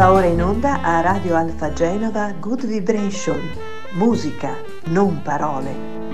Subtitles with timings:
[0.00, 3.38] Va ora in onda a Radio Alfa Genova Good Vibration,
[3.98, 6.09] musica, non parole.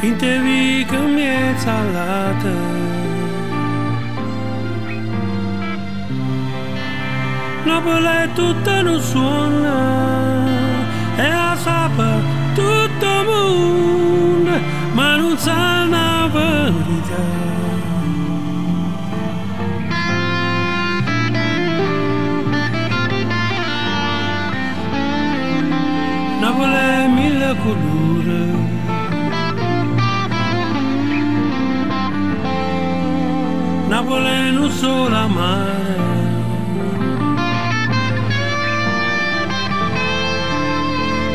[0.00, 2.52] Vica mezza allata
[7.64, 10.46] Napoli è tutta non suona
[11.16, 12.20] e a sapa
[12.54, 14.50] tutto mondo
[14.92, 17.26] ma non sa la verità
[26.40, 28.17] Napoli mille colore
[34.08, 35.96] Napoli non solo mare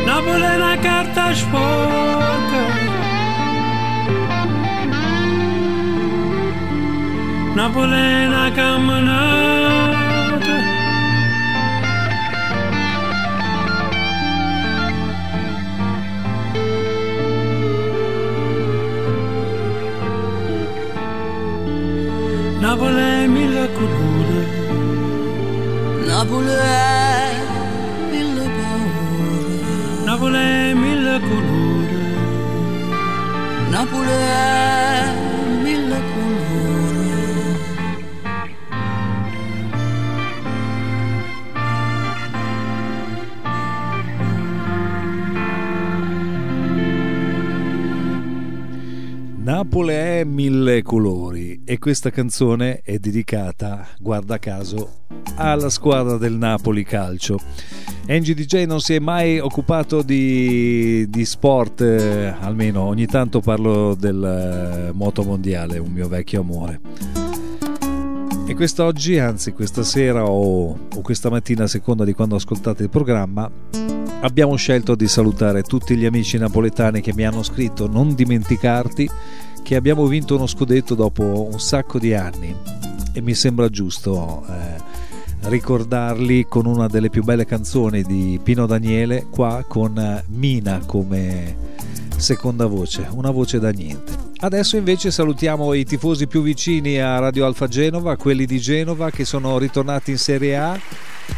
[0.08, 2.64] Napoli è una carta sporca
[7.54, 8.52] Napoli è una
[26.36, 27.38] È
[28.10, 32.02] mille paure è mille colore
[33.70, 35.14] Napoli è
[35.62, 36.72] mille colore
[49.44, 55.02] Napoli è mille colori e questa canzone è dedicata, guarda caso,
[55.36, 57.40] alla squadra del Napoli Calcio.
[58.08, 63.96] Angie DJ non si è mai occupato di, di sport, eh, almeno ogni tanto parlo
[63.96, 66.82] del eh, moto mondiale, un mio vecchio amore.
[68.46, 72.90] E quest'oggi, anzi questa sera o, o questa mattina a seconda di quando ascoltate il
[72.90, 73.50] programma,
[74.22, 79.10] abbiamo scelto di salutare tutti gli amici napoletani che mi hanno scritto non dimenticarti
[79.64, 82.56] che abbiamo vinto uno scudetto dopo un sacco di anni
[83.14, 89.26] e mi sembra giusto eh, ricordarli con una delle più belle canzoni di Pino Daniele
[89.32, 91.56] qua con eh, Mina come
[92.18, 94.32] seconda voce, una voce da niente.
[94.38, 99.26] Adesso invece salutiamo i tifosi più vicini a Radio Alfa Genova, quelli di Genova che
[99.26, 100.80] sono ritornati in Serie A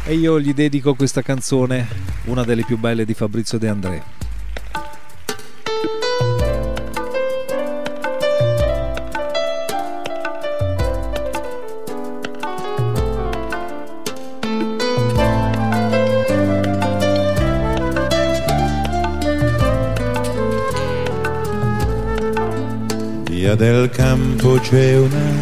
[0.04, 1.86] e io gli dedico questa canzone,
[2.24, 4.25] una delle più belle di Fabrizio De André.
[23.56, 25.32] Del campo c'è una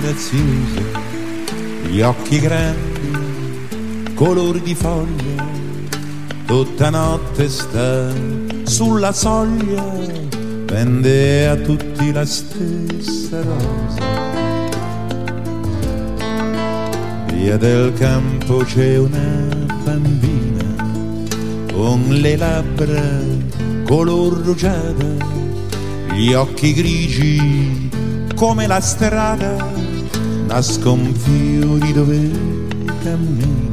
[0.00, 1.00] graziosa,
[1.88, 5.44] gli occhi grandi, colori di foglia,
[6.46, 8.12] tutta notte sta
[8.62, 9.84] sulla soglia,
[10.66, 14.02] vende a tutti la stessa rosa.
[17.32, 19.48] Via del campo c'è una
[19.82, 20.64] bambina
[21.72, 23.02] con le labbra
[23.84, 25.33] color rugiada
[26.14, 27.90] gli occhi grigi
[28.36, 29.56] come la strada
[30.46, 32.30] nasconfio di dove
[33.02, 33.72] cammina.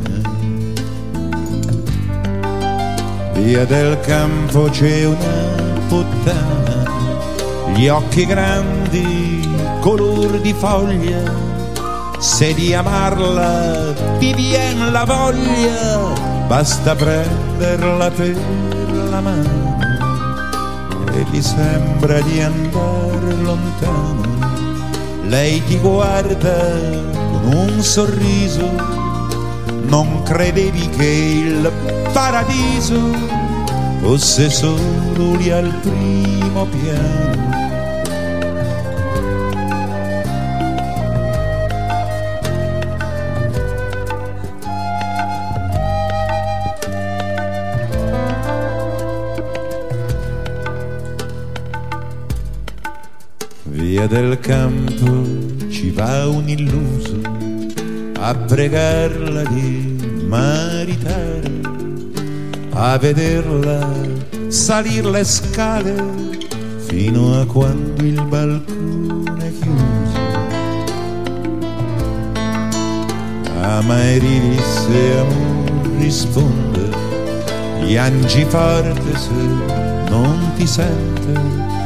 [3.34, 9.48] Via del campo c'è una puttana, gli occhi grandi,
[9.80, 11.22] color di foglia,
[12.18, 16.14] se di amarla ti vien la voglia,
[16.48, 18.36] basta prenderla per
[19.10, 19.71] la mano
[21.30, 24.22] gli sembra di andare lontano.
[25.24, 26.80] Lei ti guarda
[27.14, 28.70] con un sorriso,
[29.88, 31.72] non credevi che il
[32.12, 33.00] paradiso
[34.02, 37.71] fosse solo lì al primo piano
[54.02, 57.22] via del campo ci va un illuso
[58.20, 61.52] a pregarla di maritare,
[62.72, 63.88] a vederla
[64.48, 65.96] salire le scale
[66.88, 70.20] fino a quando il balcone è chiuso.
[73.62, 76.90] Ama e risse amor risponde,
[77.86, 79.32] piangi forte se
[80.10, 81.81] non ti sente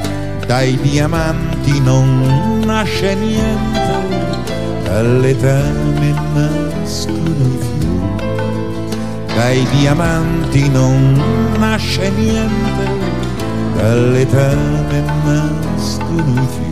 [0.45, 3.79] dai diamanti non nasce niente,
[4.83, 8.15] dall'etame nascono i fiori,
[9.33, 11.21] dai diamanti non
[11.57, 12.85] nasce niente,
[13.75, 16.64] dall'etame nascono i fiori.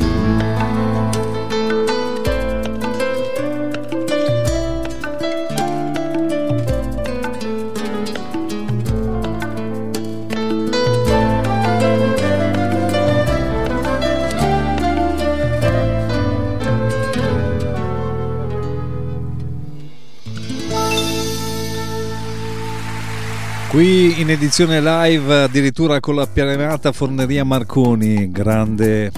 [23.74, 29.12] Qui in edizione live addirittura con la pianata Forneria Marconi, grande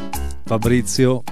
[0.45, 1.23] Fabrizio,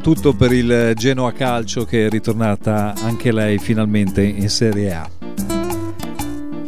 [0.00, 5.10] tutto per il Genoa Calcio che è ritornata anche lei finalmente in Serie A.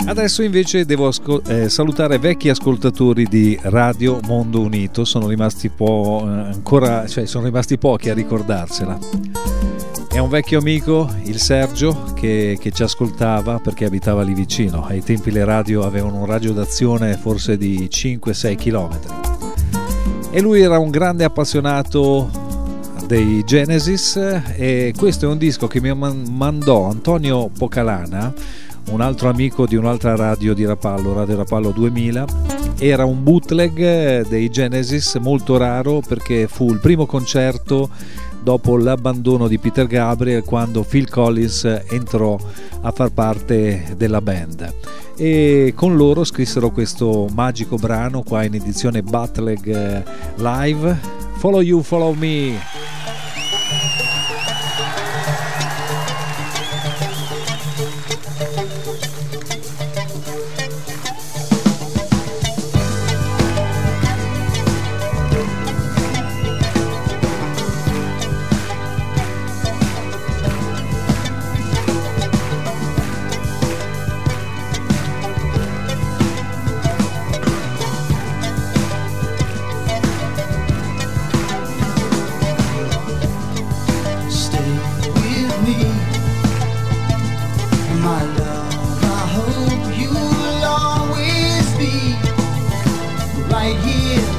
[0.06, 6.24] Adesso invece devo ascol- eh, salutare vecchi ascoltatori di Radio Mondo Unito, sono rimasti, po-
[6.26, 8.98] eh, ancora, cioè, sono rimasti pochi a ricordarsela.
[10.20, 14.84] Un vecchio amico, il Sergio, che, che, ci ascoltava perché abitava lì vicino.
[14.84, 18.98] Ai tempi le radio avevano un raggio d'azione forse di 5-6 km.
[20.30, 22.30] E lui era un grande appassionato
[23.06, 24.16] dei Genesis
[24.56, 28.32] e questo è un disco che mi mandò Antonio Pocalana,
[28.90, 32.24] un altro amico di un'altra radio di Rapallo, Radio Rapallo 2000.
[32.78, 37.88] Era un bootleg dei Genesis molto raro perché fu il primo concerto
[38.42, 42.38] dopo l'abbandono di Peter Gabriel quando Phil Collins entrò
[42.82, 44.74] a far parte della band.
[45.16, 50.04] E con loro scrissero questo magico brano qua in edizione Bootleg eh,
[50.36, 50.98] live.
[51.36, 52.58] Follow You Follow Me
[93.60, 94.29] right here.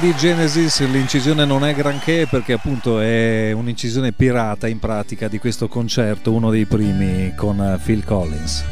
[0.00, 5.68] Di Genesis l'incisione non è granché perché appunto è un'incisione pirata in pratica di questo
[5.68, 8.64] concerto, uno dei primi con Phil Collins.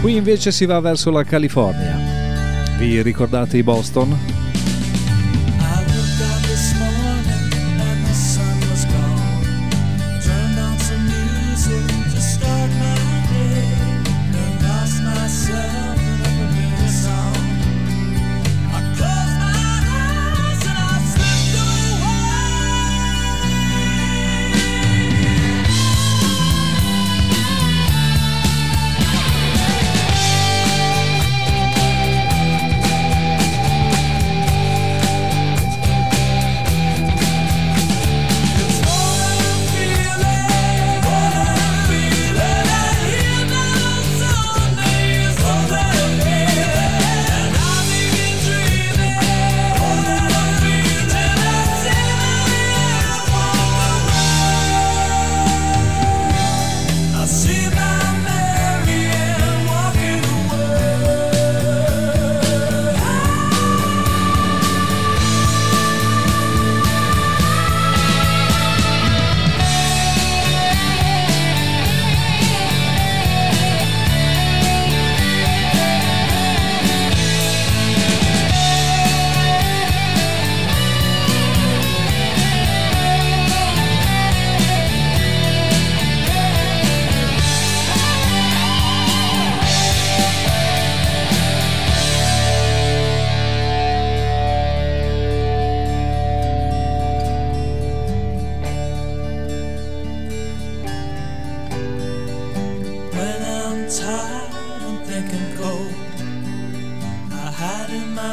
[0.00, 1.98] Qui invece si va verso la California.
[2.78, 4.37] Vi ricordate i Boston?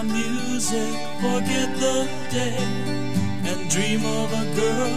[0.05, 2.57] music, forget the day,
[3.50, 4.93] and dream of a girl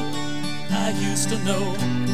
[0.71, 2.08] I used to know.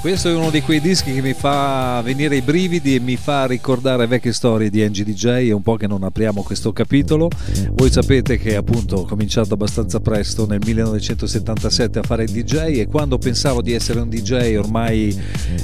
[0.00, 3.46] Questo è uno di quei dischi che mi fa venire i brividi e mi fa
[3.46, 5.48] ricordare vecchie storie di Angie DJ.
[5.48, 7.28] È un po' che non apriamo questo capitolo.
[7.72, 12.86] Voi sapete che appunto ho cominciato abbastanza presto nel 1977 a fare il DJ e
[12.86, 15.16] quando pensavo di essere un DJ ormai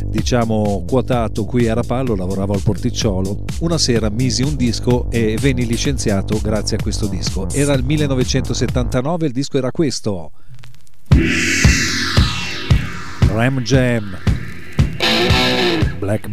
[0.06, 5.66] diciamo quotato qui a Rapallo, lavoravo al porticciolo, una sera misi un disco e venni
[5.66, 7.48] licenziato grazie a questo disco.
[7.50, 10.32] Era il 1979, il disco era questo.
[13.34, 14.16] Ram Jam
[15.98, 16.30] Black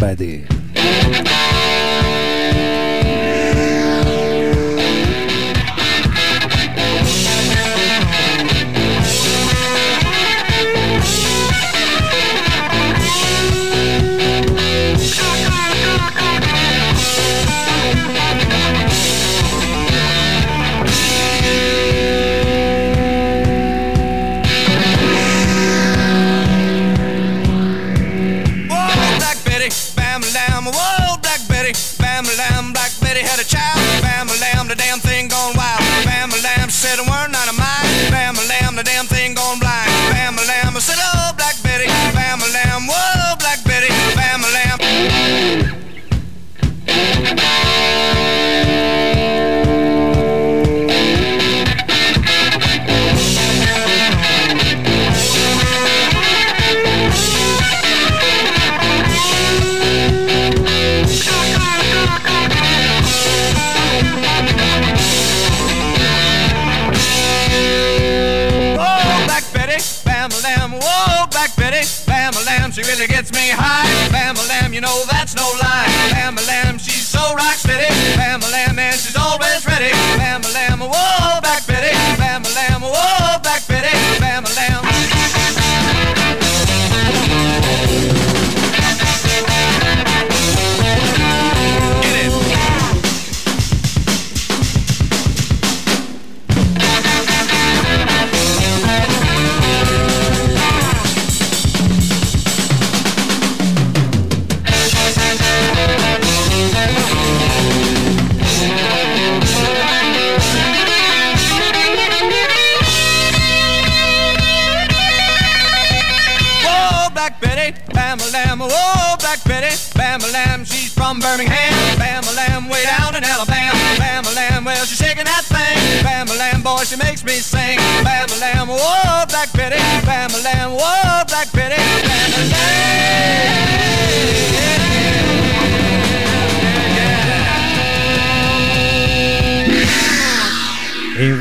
[73.01, 74.09] she gets me high.
[74.11, 75.87] Bam a lamb, you know that's no lie.
[76.11, 77.89] Bam a lamb, she's so rock steady.
[78.15, 79.89] Bam a lamb, and she's always ready.
[80.17, 81.30] Bam a lamb, whoa.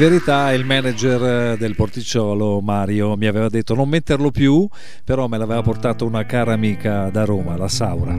[0.01, 4.67] Verità il manager del porticciolo Mario mi aveva detto non metterlo più,
[5.05, 8.17] però me l'aveva portato una cara amica da Roma, la Saura.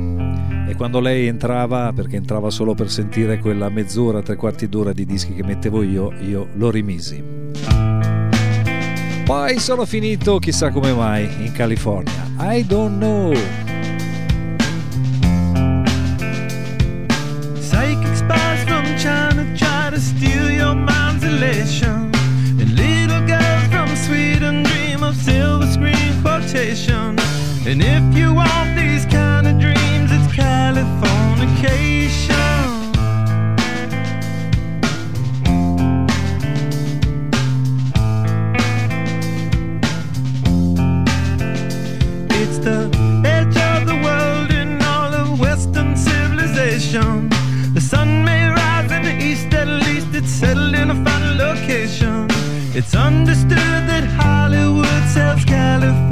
[0.68, 5.08] E quando lei entrava, perché entrava solo per sentire quella mezz'ora, tre quarti d'ora di
[5.08, 7.24] dischi che mettevo io, io lo rimisi.
[9.26, 12.30] Poi sono finito chissà come mai in California.
[12.38, 13.71] I don't know.
[53.12, 56.11] Understood that Hollywood sells Californication.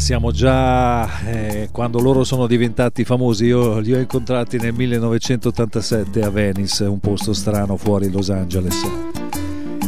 [0.00, 3.44] Siamo già eh, quando loro sono diventati famosi.
[3.44, 8.82] Io li ho incontrati nel 1987 a Venice, un posto strano fuori Los Angeles.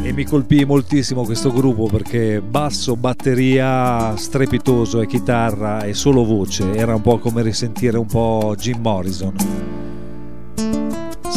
[0.02, 6.74] E mi colpì moltissimo questo gruppo perché basso, batteria strepitoso e chitarra e solo voce.
[6.74, 9.91] Era un po' come risentire un po' Jim Morrison.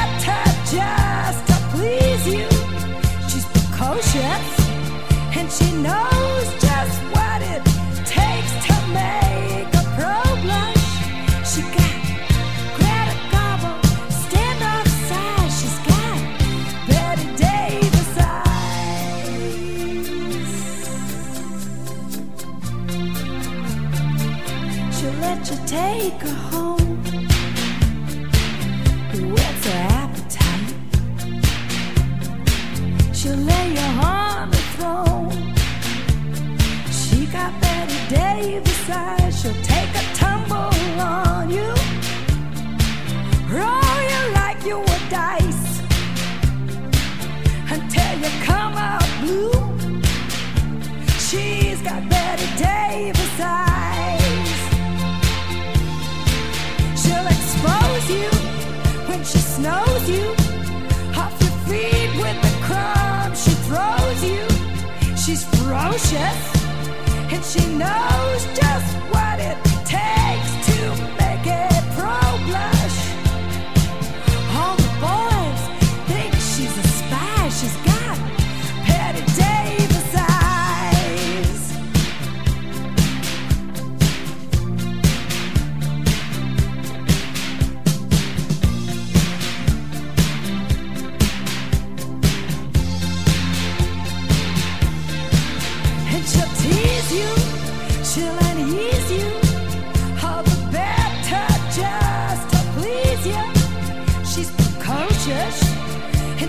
[67.32, 68.69] and she knows just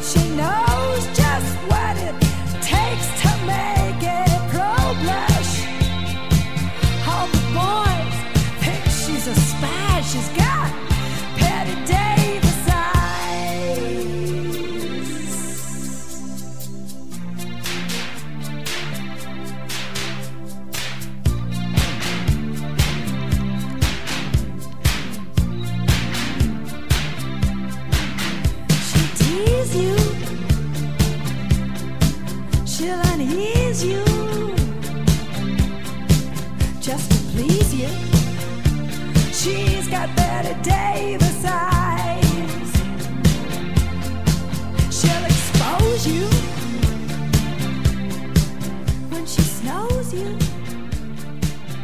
[0.03, 2.30] she knows just what it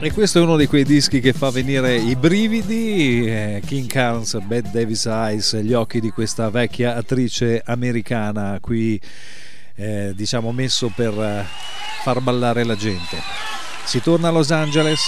[0.08, 4.38] E questo è uno di quei dischi che fa venire i brividi, eh, King Carnes,
[4.40, 8.98] Bad Davis Eyes, gli occhi di questa vecchia attrice americana qui
[9.76, 11.46] eh, diciamo messo per eh,
[12.04, 13.18] far ballare la gente.
[13.84, 15.02] Si torna a Los Angeles.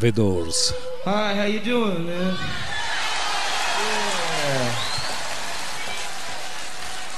[0.00, 0.74] The Doors.
[1.04, 2.65] Hi, how you doing, man?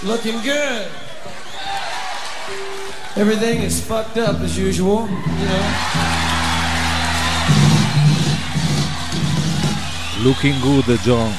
[0.05, 0.87] Looking good.
[3.17, 5.65] Everything is fucked up as usual, you know.
[10.23, 11.35] Looking good, John.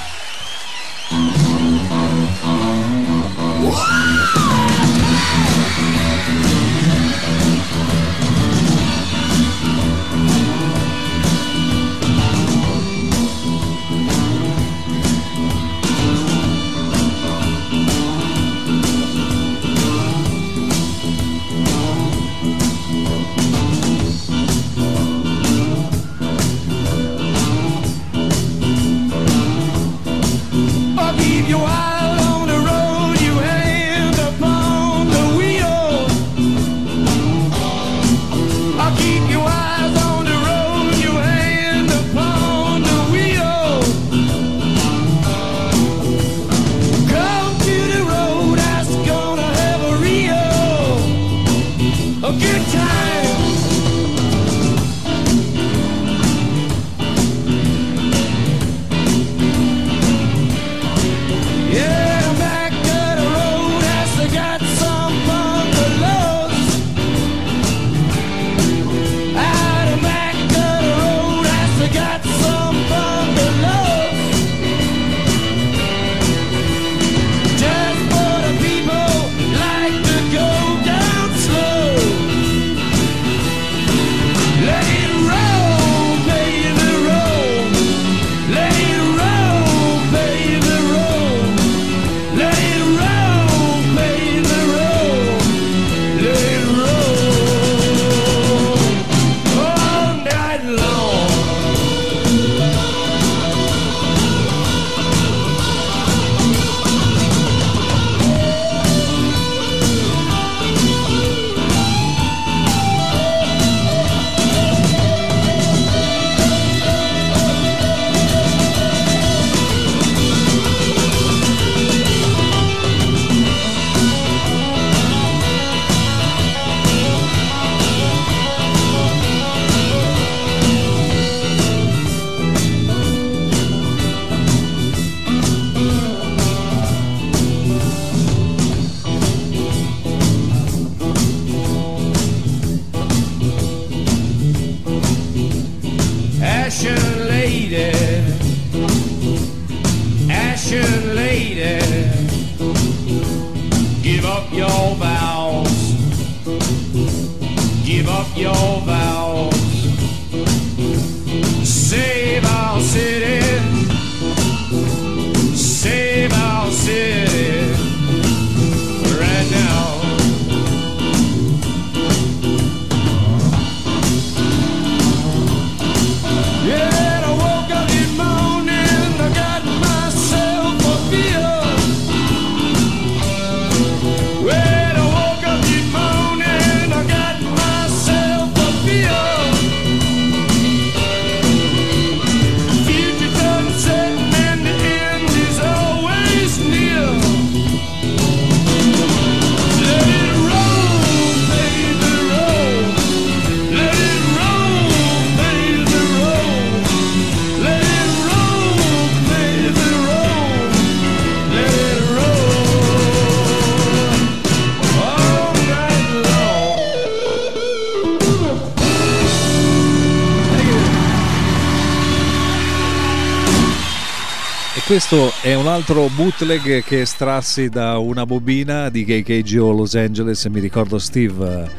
[224.89, 230.43] Questo è un altro bootleg che estrassi da una bobina di KKGO Los Angeles.
[230.45, 231.69] Mi ricordo Steve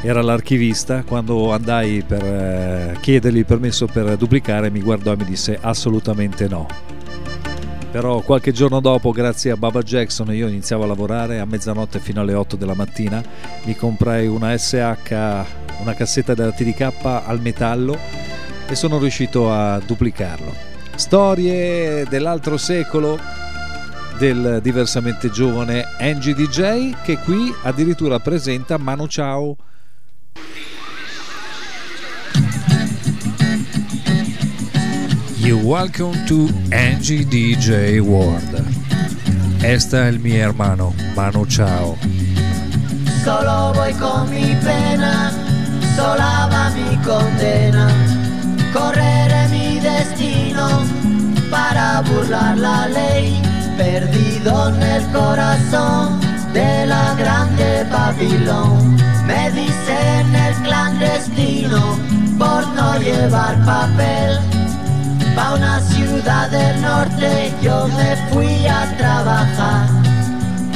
[0.00, 1.02] eh, era l'archivista.
[1.02, 6.68] Quando andai per eh, chiedergli permesso per duplicare, mi guardò e mi disse assolutamente no.
[7.90, 12.20] Però qualche giorno dopo, grazie a Baba Jackson, io iniziavo a lavorare a mezzanotte fino
[12.20, 13.20] alle 8 della mattina.
[13.64, 15.10] Mi comprai una SH,
[15.80, 16.92] una cassetta della TDK
[17.24, 17.98] al metallo
[18.68, 20.71] e sono riuscito a duplicarlo.
[20.94, 23.18] Storie dell'altro secolo
[24.18, 29.56] del diversamente giovane Angie DJ che qui addirittura presenta Manu Ciao.
[35.38, 38.64] You welcome to Angie DJ World.
[39.60, 41.96] Esta es mi hermano, Manu Chao.
[43.24, 45.32] Solo voy con mi pena,
[45.96, 47.92] sola va mi condena.
[48.72, 49.31] Correré
[51.50, 53.40] para burlar la ley,
[53.76, 56.20] perdido en el corazón
[56.52, 58.96] de la grande Babilón.
[59.26, 61.98] Me dicen el clandestino
[62.38, 64.38] por no llevar papel.
[65.34, 69.88] Pa' una ciudad del norte yo me fui a trabajar.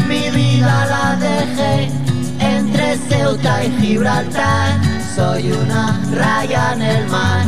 [0.08, 1.90] Mi vida la dejé
[2.38, 4.80] entre Ceuta y Gibraltar.
[5.14, 7.44] Soy una raya en el mar,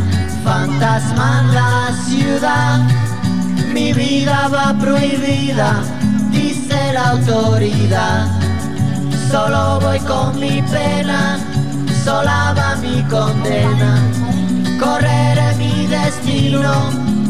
[0.49, 2.79] fantasma en la ciudad.
[3.75, 5.71] Mi vida va prohibida,
[6.31, 8.27] dice la autoridad.
[9.31, 11.39] Solo voy con mi pena,
[12.05, 13.93] sola va mi condena.
[14.81, 16.75] Correré mi destino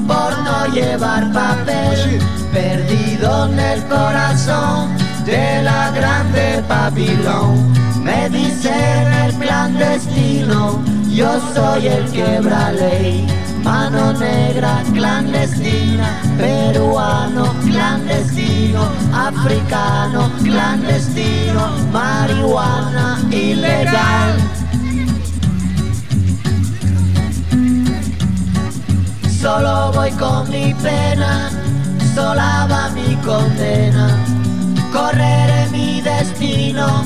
[0.06, 2.20] por no llevar papel,
[2.52, 7.72] perdido en el corazón de la grande Babilón.
[8.02, 13.26] Me dicen el clandestino, yo soy el quebra ley.
[13.62, 16.08] Mano negra clandestina,
[16.38, 21.62] peruano clandestino, africano clandestino,
[21.92, 24.34] marihuana ilegal.
[29.42, 31.50] Solo voy con mi pena,
[32.14, 34.37] sola va mi condena.
[34.92, 37.04] Correré mi destino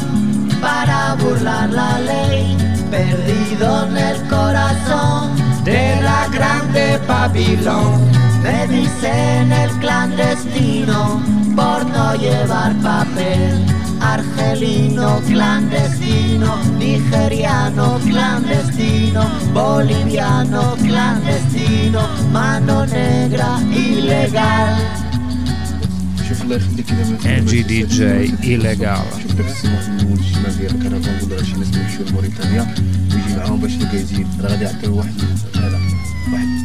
[0.61, 2.57] para burlar la ley,
[2.91, 8.11] perdido en el corazón de la grande Babilón.
[8.43, 11.22] Me dicen el clandestino
[11.57, 13.66] por no llevar papel.
[14.01, 19.22] Argelino clandestino, nigeriano clandestino,
[19.55, 22.01] boliviano clandestino,
[22.33, 25.02] mano negra ilegal.
[26.33, 28.01] شوف الله يخليك اذا ما Angie DJ
[28.45, 29.22] illegal.
[29.22, 32.74] شوف داك السماح من الشمال ديال الكندا نقول راه شي ناس يمشيو لموريتانيا
[33.14, 35.14] ويجي معاهم باش الكايزين راه غادي يعطيو واحد
[35.57, 35.80] هذا
[36.33, 36.62] واحد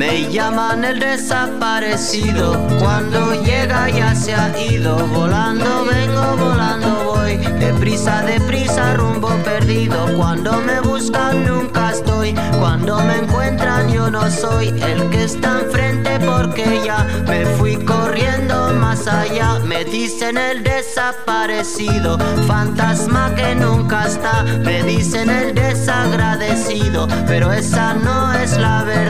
[0.00, 8.22] Me llaman el desaparecido, cuando llega ya se ha ido, volando vengo, volando voy, deprisa,
[8.22, 15.10] deprisa, rumbo perdido, cuando me buscan nunca estoy, cuando me encuentran yo no soy el
[15.10, 23.34] que está enfrente porque ya me fui corriendo más allá, me dicen el desaparecido, fantasma
[23.34, 29.09] que nunca está, me dicen el desagradecido, pero esa no es la verdad,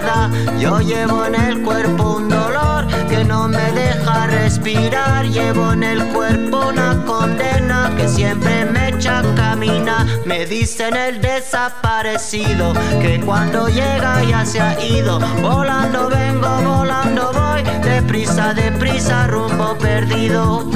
[0.58, 5.26] yo llevo en el cuerpo un dolor que no me deja respirar.
[5.26, 10.06] Llevo en el cuerpo una condena que siempre me echa a caminar.
[10.24, 15.18] Me dicen el desaparecido que cuando llega ya se ha ido.
[15.40, 17.62] Volando vengo, volando voy.
[17.82, 20.70] Deprisa, deprisa, rumbo perdido.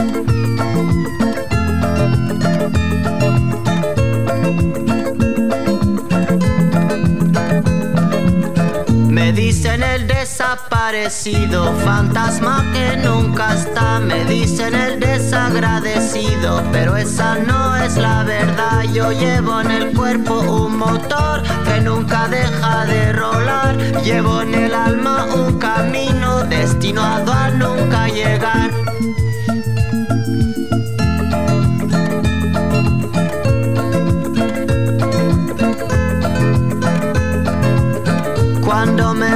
[9.24, 13.98] Me dicen el desaparecido, fantasma que nunca está.
[13.98, 18.82] Me dicen el desagradecido, pero esa no es la verdad.
[18.92, 23.78] Yo llevo en el cuerpo un motor que nunca deja de rolar.
[24.02, 28.72] Llevo en el alma un camino destinado a nunca llegar.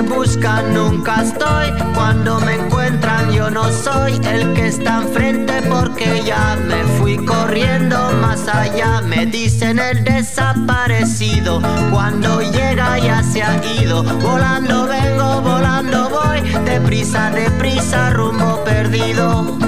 [0.03, 6.57] Buscan nunca estoy, cuando me encuentran yo no soy el que está enfrente porque ya
[6.67, 9.01] me fui corriendo más allá.
[9.01, 14.03] Me dicen el desaparecido, cuando llega ya se ha ido.
[14.03, 19.59] Volando vengo, volando voy, deprisa, deprisa, rumbo perdido,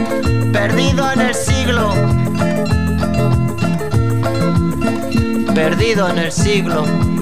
[0.52, 1.94] perdido en el siglo.
[5.54, 7.19] Perdido en el siglo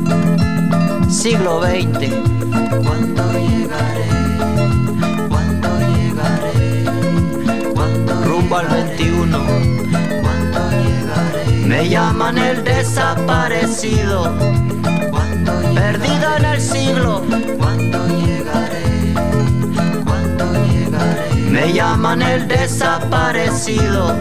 [1.10, 2.10] siglo XX.
[2.84, 4.04] ¿Cuándo llegaré?
[5.28, 6.84] ¿Cuándo llegaré?
[7.74, 9.38] ¿Cuándo rumbo al 21?
[10.22, 11.66] ¿Cuándo llegaré?
[11.66, 14.34] Me llaman el desaparecido.
[15.10, 17.22] ¿Cuándo Perdido en el siglo.
[17.56, 19.14] ¿Cuándo llegaré?
[20.04, 21.34] ¿Cuándo llegaré?
[21.50, 24.14] Me llaman el desaparecido.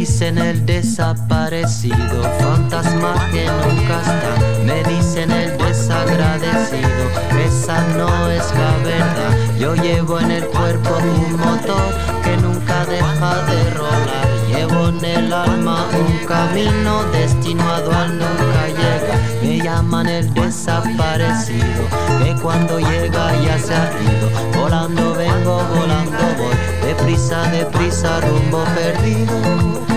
[0.00, 4.32] Dicen el desaparecido, fantasma que nunca está.
[4.64, 7.04] Me dicen el desagradecido,
[7.46, 9.36] esa no es la verdad.
[9.58, 11.92] Yo llevo en el cuerpo un motor
[12.24, 14.26] que nunca deja de rolar.
[14.48, 19.16] Llevo en el alma un camino destinado al nunca llega.
[19.42, 21.82] Me llaman el desaparecido,
[22.24, 24.30] que cuando llega ya se ha ido.
[24.58, 29.89] Volando vengo, volando voy, deprisa, deprisa, rumbo perdido.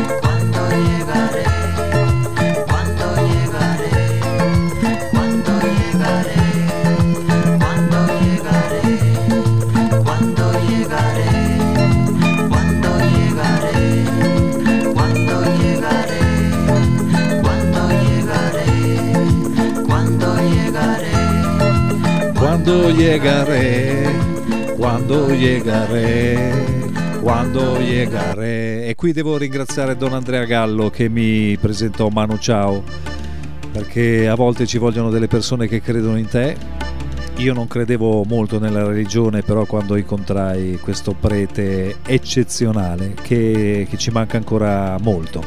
[22.53, 24.03] Cuando llegaré,
[24.77, 26.51] cuando llegaré,
[27.21, 32.81] cuando llegaré, qui devo ringraziare Don Andrea Gallo che mi presentò Manu Ciao,
[33.69, 36.55] perché a volte ci vogliono delle persone che credono in te.
[37.35, 44.09] Io non credevo molto nella religione, però quando incontrai questo prete eccezionale, che, che ci
[44.09, 45.43] manca ancora molto,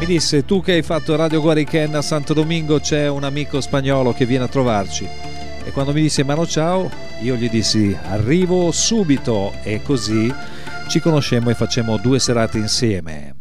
[0.00, 4.12] mi disse tu che hai fatto Radio Guarichen a Santo Domingo c'è un amico spagnolo
[4.12, 5.08] che viene a trovarci.
[5.62, 6.90] E quando mi disse Mano ciao
[7.20, 9.52] io gli dissi arrivo subito.
[9.62, 10.34] E così
[10.86, 13.34] ci conoscemmo e facemmo due serate insieme.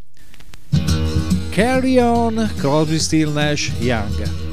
[1.52, 4.45] Carry on Crosby, Still, Nash, Young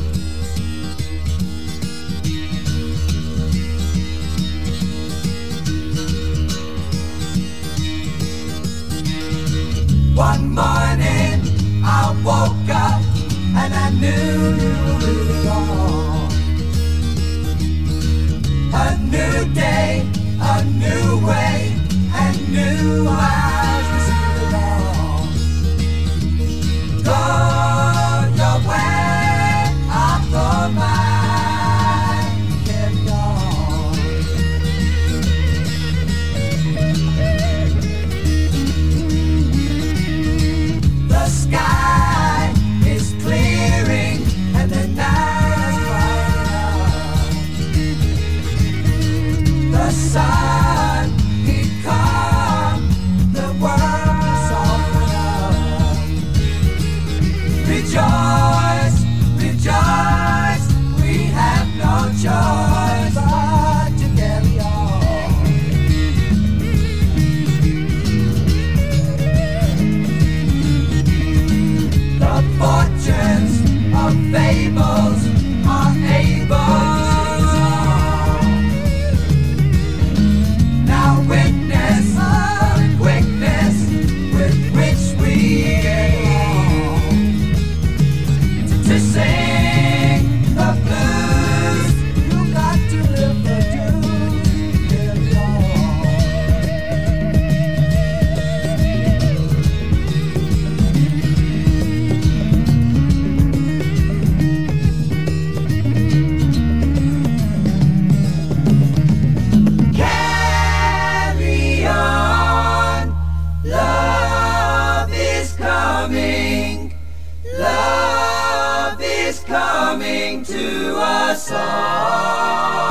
[121.32, 122.81] Messiah.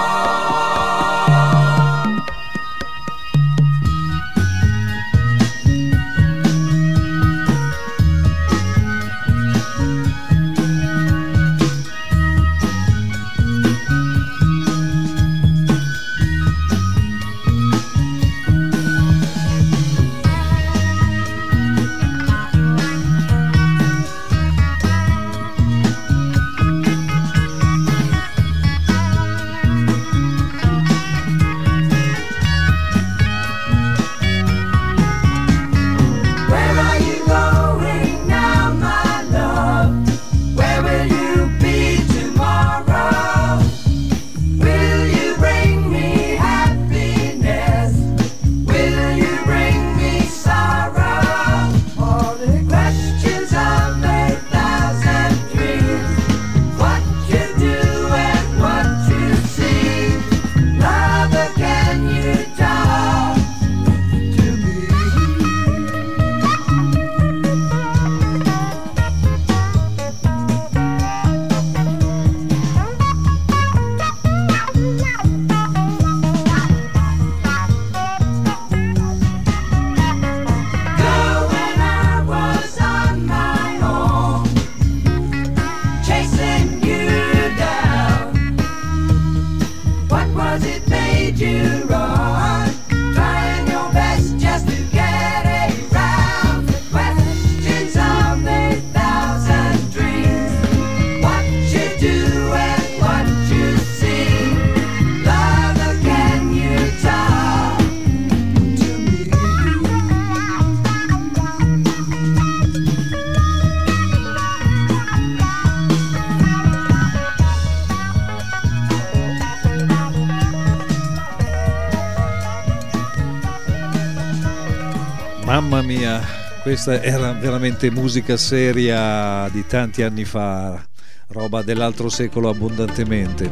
[126.71, 130.81] Questa era veramente musica seria di tanti anni fa,
[131.27, 133.51] roba dell'altro secolo abbondantemente.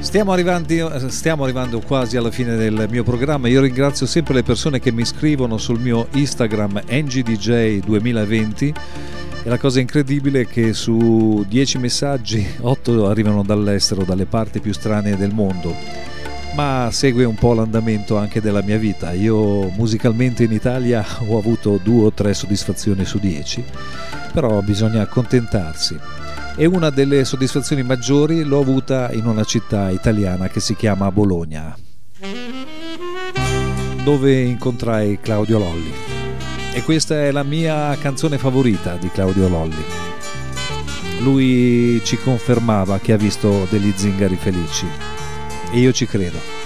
[0.00, 3.46] Stiamo arrivando, stiamo arrivando, quasi alla fine del mio programma.
[3.46, 8.74] Io ringrazio sempre le persone che mi scrivono sul mio Instagram ngdj2020
[9.44, 14.72] e la cosa incredibile è che su 10 messaggi 8 arrivano dall'estero, dalle parti più
[14.72, 16.18] strane del mondo
[16.54, 19.12] ma segue un po' l'andamento anche della mia vita.
[19.12, 23.64] Io musicalmente in Italia ho avuto due o tre soddisfazioni su dieci,
[24.32, 25.98] però bisogna accontentarsi.
[26.56, 31.74] E una delle soddisfazioni maggiori l'ho avuta in una città italiana che si chiama Bologna,
[34.02, 35.92] dove incontrai Claudio Lolli.
[36.72, 39.84] E questa è la mia canzone favorita di Claudio Lolli.
[41.20, 44.86] Lui ci confermava che ha visto degli zingari felici
[45.72, 46.59] e io ci credo.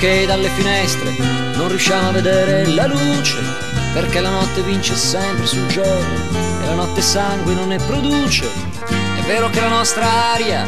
[0.00, 1.14] Che dalle finestre
[1.56, 3.36] non riusciamo a vedere la luce,
[3.92, 8.48] perché la notte vince sempre sul giorno e la notte sangue non ne produce.
[8.86, 10.64] È vero che la nostra aria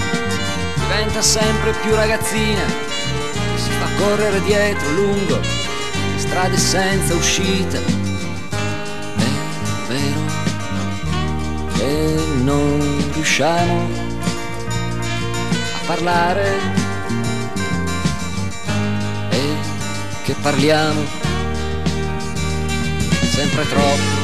[0.74, 2.60] diventa sempre più ragazzina,
[3.54, 5.40] si fa correre dietro lungo
[6.16, 7.78] strade senza uscita.
[9.16, 10.20] È vero
[11.72, 13.88] che non riusciamo
[15.72, 16.81] a parlare
[20.32, 21.04] che parliamo
[23.22, 24.20] sempre troppo.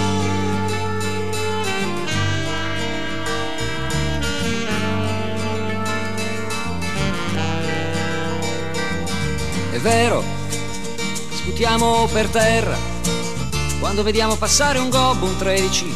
[9.70, 10.24] È vero,
[11.30, 12.76] sputiamo per terra
[13.78, 15.94] quando vediamo passare un gobbo, un 13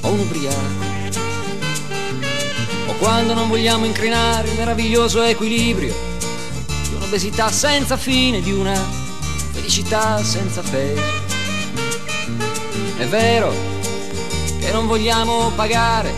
[0.00, 0.90] o un ubriaco.
[2.86, 6.10] O quando non vogliamo incrinare il meraviglioso equilibrio
[7.12, 9.01] obesità senza fine, di una
[9.72, 11.00] felicità senza peso.
[12.98, 13.50] È vero
[14.60, 16.12] che non vogliamo pagare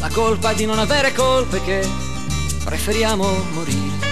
[0.00, 1.88] la colpa di non avere colpe che
[2.62, 4.06] preferiamo morire.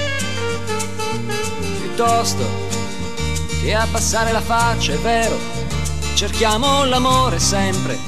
[1.81, 2.45] Piuttosto
[3.61, 5.37] che abbassare la faccia, è vero,
[6.15, 7.99] cerchiamo l'amore sempre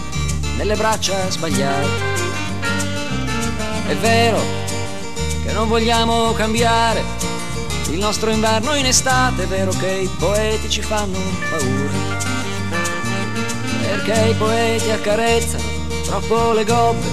[0.57, 1.89] nelle braccia sbagliate.
[3.87, 4.41] È vero
[5.45, 7.28] che non vogliamo cambiare
[7.91, 11.19] il nostro inverno in estate, è vero che i poeti ci fanno
[11.51, 12.17] paura.
[13.81, 15.63] Perché i poeti accarezzano
[16.05, 17.07] troppo le gobbe,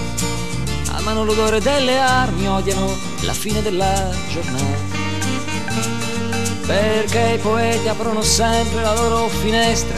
[0.92, 5.04] amano l'odore delle armi, odiano la fine della giornata.
[6.66, 9.98] Perché i poeti aprono sempre la loro finestra,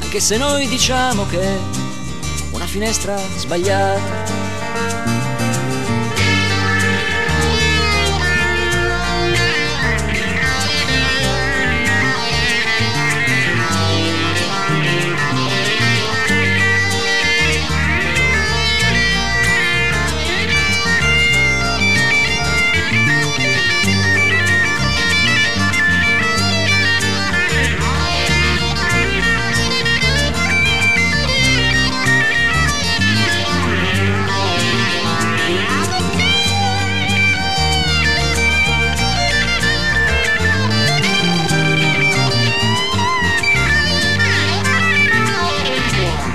[0.00, 1.58] anche se noi diciamo che è
[2.52, 4.21] una finestra sbagliata.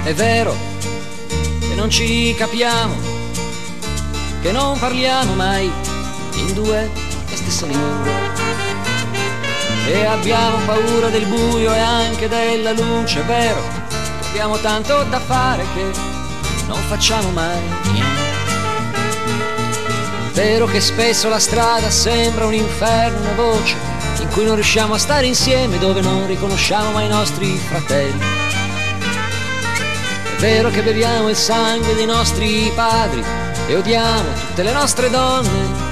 [0.08, 0.56] È vero
[1.60, 2.96] che non ci capiamo,
[4.42, 5.70] che non parliamo mai
[6.36, 6.90] in due
[7.30, 8.14] la stessa lingua.
[9.86, 13.62] E abbiamo paura del buio e anche della luce, è vero,
[14.30, 15.84] abbiamo tanto da fare che
[16.68, 17.60] non facciamo mai
[17.92, 18.22] niente.
[20.32, 23.76] Vero che spesso la strada sembra un inferno, una voce
[24.22, 28.47] in cui non riusciamo a stare insieme, dove non riconosciamo mai i nostri fratelli.
[30.40, 33.24] Vero che beviamo il sangue dei nostri padri
[33.68, 35.86] e odiamo tutte le nostre donne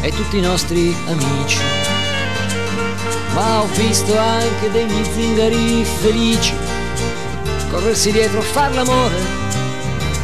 [0.00, 1.60] e tutti i nostri amici.
[3.34, 6.54] Ma ho visto anche degli zingari felici
[7.70, 9.16] corrersi dietro, far l'amore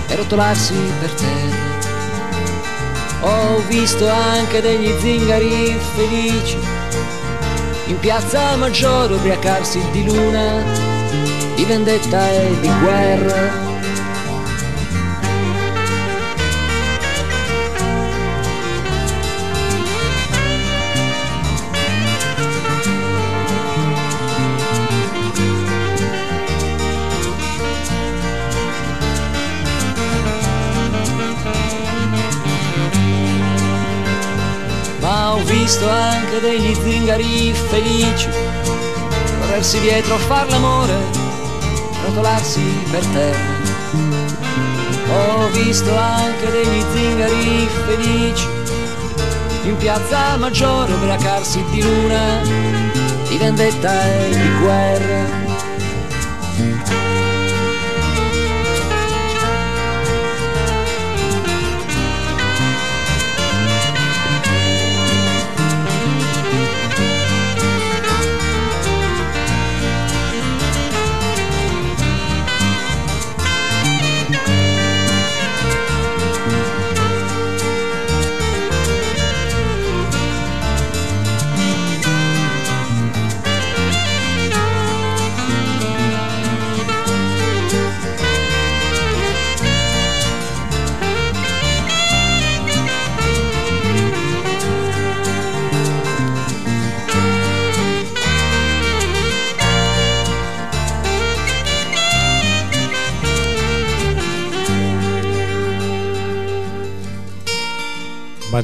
[0.09, 1.64] e rotolarsi per terra.
[3.20, 6.59] Ho visto anche degli zingari felici
[7.87, 10.62] in piazza Maggiore ubriacarsi di luna,
[11.57, 13.64] di vendetta e di guerra.
[35.00, 38.28] Ma ho visto anche degli zingari felici
[39.57, 40.94] corrersi dietro a far l'amore,
[42.07, 43.54] rotolarsi per terra.
[45.09, 48.46] Ho visto anche degli zingari felici
[49.64, 52.40] in piazza Maggiore ubriacarsi di luna,
[53.28, 55.45] di vendetta e di guerra.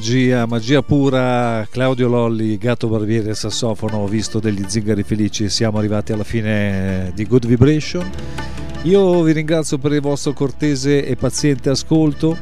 [0.02, 5.78] Magia, magia pura, Claudio Lolli, Gatto Barbieri e Sassofono, ho visto degli zingari felici, siamo
[5.78, 8.10] arrivati alla fine di Good Vibration.
[8.82, 12.36] Io vi ringrazio per il vostro cortese e paziente ascolto.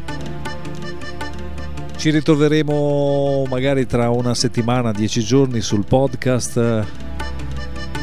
[1.98, 6.56] Ci ritroveremo magari tra una settimana, dieci giorni sul podcast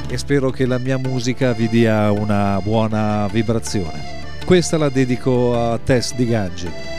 [0.07, 4.35] e spero che la mia musica vi dia una buona vibrazione.
[4.45, 6.96] Questa la dedico a Tess di Gangi.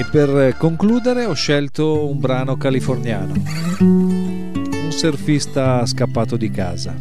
[0.00, 3.34] E per concludere ho scelto un brano californiano,
[3.80, 6.98] un surfista scappato di casa,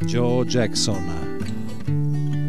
[0.00, 1.28] Joe Jackson.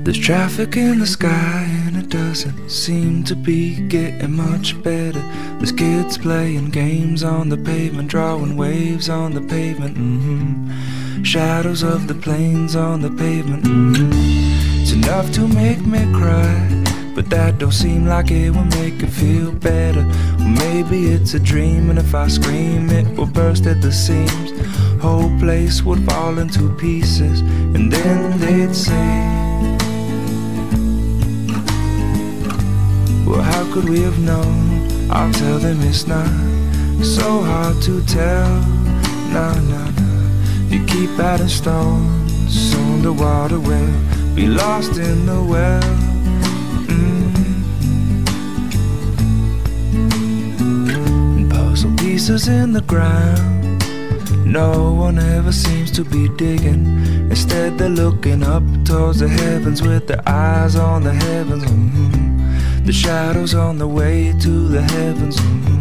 [0.02, 5.22] There's traffic in the sky and it doesn't seem to be getting much better.
[5.60, 9.95] There's kids playing games on the pavement, drawing waves on the pavement.
[9.97, 13.68] hmm Shadows of the planes on the pavement.
[13.68, 14.10] hmm
[14.82, 16.91] It's enough to make me cry.
[17.14, 20.03] But that don't seem like it will make it feel better.
[20.39, 24.51] Maybe it's a dream, and if I scream, it will burst at the seams.
[25.01, 27.41] Whole place would fall into pieces,
[27.76, 29.41] and then they'd say,
[33.26, 35.09] Well, how could we have known?
[35.12, 36.28] I'll tell them it's not
[37.03, 38.49] so hard to tell.
[39.34, 40.30] Nah, nah, nah.
[40.70, 46.11] You keep adding stones, soon the water will be lost in the well.
[52.22, 53.84] Pieces in the ground.
[54.45, 56.86] No one ever seems to be digging.
[57.32, 61.63] Instead, they're looking up towards the heavens with their eyes on the heavens.
[61.63, 62.86] mhm.
[62.86, 65.38] The shadows on the way to the heavens.
[65.38, 65.80] mhm.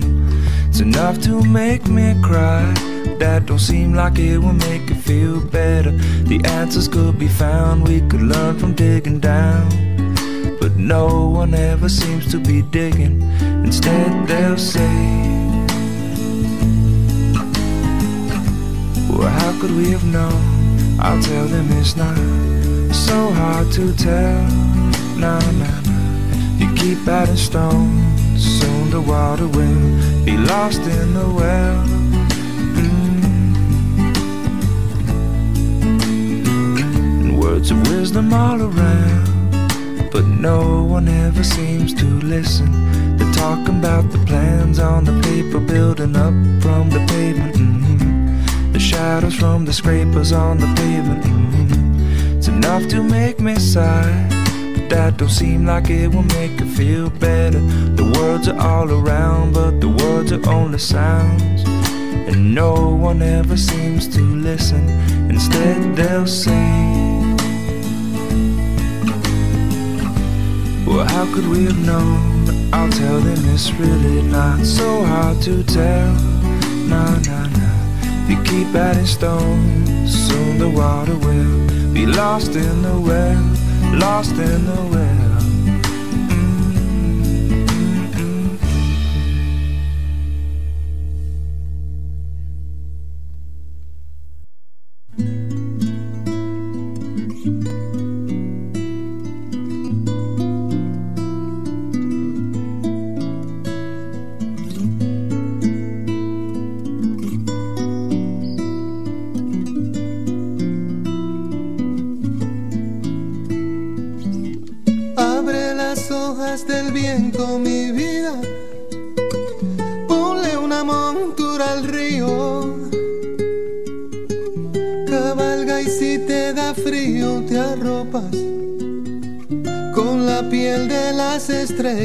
[0.69, 2.65] It's enough to make me cry.
[3.19, 5.93] That don't seem like it will make it feel better.
[6.31, 9.69] The answers could be found, we could learn from digging down.
[10.61, 11.05] But no
[11.41, 13.17] one ever seems to be digging.
[13.67, 15.30] Instead, they'll say,
[19.21, 20.99] Well, how could we have known?
[20.99, 22.17] I'll tell them it's not
[22.91, 24.43] so hard to tell.
[25.19, 26.57] Nah, nah, nah.
[26.57, 31.85] You keep adding stones, soon the water will be lost in the well.
[37.21, 37.37] Mm.
[37.37, 40.11] Words of wisdom all around.
[40.11, 42.71] but no one ever seems to listen.
[43.19, 47.55] They're talking about the plans on the paper building up from the pavement.
[47.57, 47.90] Mm-hmm.
[49.01, 51.25] Shadows from the scrapers on the pavement.
[52.37, 54.29] It's enough to make me sigh.
[54.75, 57.61] But that don't seem like it will make you feel better.
[58.01, 61.63] The words are all around, but the words are only sounds.
[62.29, 64.87] And no one ever seems to listen.
[65.31, 67.39] Instead, they'll sing.
[70.87, 72.75] Well, how could we have known?
[72.75, 76.13] I'll tell them it's really not so hard to tell.
[76.93, 77.17] No.
[77.17, 77.50] If
[78.31, 84.65] you keep adding stones, soon the water will be lost in the well, lost in
[84.67, 85.30] the well.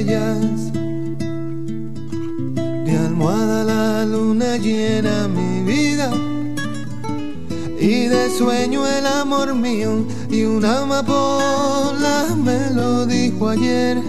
[0.06, 0.72] Estrellas.
[2.86, 6.12] De almohada la luna llena mi vida.
[7.80, 14.02] Y de sueño el amor mío y una amapola me lo dijo ayer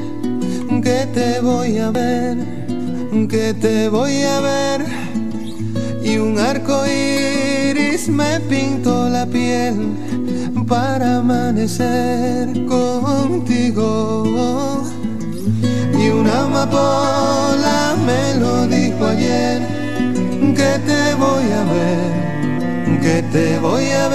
[0.82, 2.38] que te voy a ver,
[3.28, 4.86] que te voy a ver
[6.02, 9.74] y un arco iris me pintó la piel
[10.68, 14.75] para amanecer contigo
[16.62, 19.60] amapola me lo dijo ayer.
[20.54, 22.26] Que te voy a ver
[23.06, 24.05] que te voy a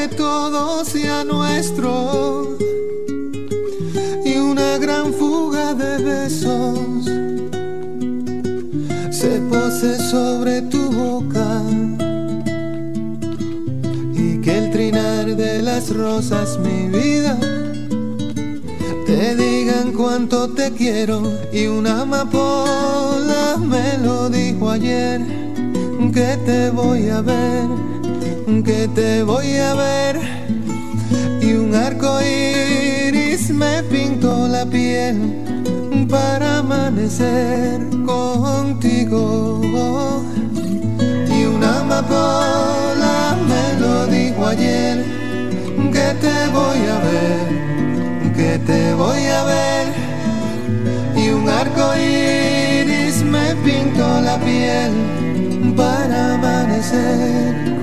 [0.00, 2.56] que todo sea nuestro
[4.24, 7.04] y una gran fuga de besos
[9.10, 11.60] se pose sobre tu boca
[14.14, 17.38] y que el trinar de las rosas, mi vida,
[19.04, 21.20] te digan cuánto te quiero
[21.52, 25.20] y una amapola me lo dijo ayer
[26.14, 27.89] que te voy a ver
[28.64, 30.20] que te voy a ver.
[31.40, 35.16] Y un arco iris me pintó la piel
[36.08, 39.60] para amanecer contigo.
[41.36, 45.04] Y una amapola me lo dijo ayer
[45.92, 47.60] que te voy a ver
[48.40, 49.86] que te voy a ver.
[51.16, 54.92] Y un arco iris me pintó la piel
[55.76, 57.79] para amanecer